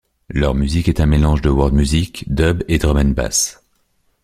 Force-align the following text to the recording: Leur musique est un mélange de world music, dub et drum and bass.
Leur 0.29 0.55
musique 0.55 0.87
est 0.89 0.99
un 0.99 1.05
mélange 1.05 1.43
de 1.43 1.49
world 1.49 1.75
music, 1.75 2.23
dub 2.27 2.63
et 2.67 2.79
drum 2.79 2.97
and 2.97 3.09
bass. 3.11 3.63